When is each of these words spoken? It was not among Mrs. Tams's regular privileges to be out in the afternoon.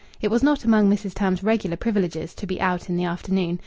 It 0.19 0.31
was 0.31 0.41
not 0.41 0.65
among 0.65 0.89
Mrs. 0.89 1.13
Tams's 1.13 1.43
regular 1.43 1.77
privileges 1.77 2.33
to 2.33 2.47
be 2.47 2.59
out 2.59 2.89
in 2.89 2.95
the 2.95 3.03
afternoon. 3.05 3.59